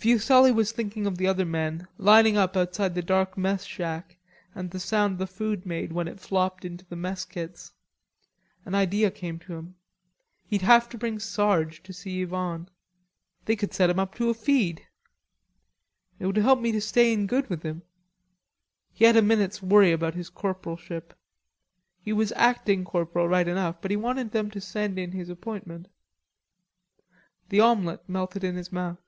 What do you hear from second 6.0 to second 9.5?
it flopped into the mess kits. An idea came